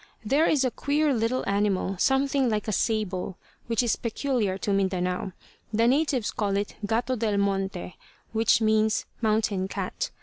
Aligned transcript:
There 0.25 0.47
is 0.47 0.63
a 0.65 0.71
queer 0.71 1.13
little 1.13 1.47
animal, 1.47 1.95
something 1.99 2.49
like 2.49 2.67
a 2.67 2.71
sable, 2.71 3.37
which 3.67 3.83
is 3.83 3.95
peculiar 3.97 4.57
to 4.57 4.73
Mindanao. 4.73 5.31
The 5.71 5.85
natives 5.85 6.31
call 6.31 6.57
it 6.57 6.73
"gato 6.83 7.15
del 7.15 7.37
monte," 7.37 7.99
which 8.31 8.61
means 8.61 9.05
"mountain 9.21 9.67
cat." 9.67 10.09